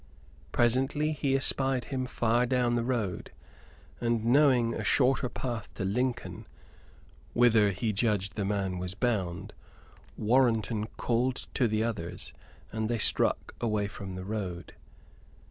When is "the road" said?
2.73-3.29, 14.15-14.73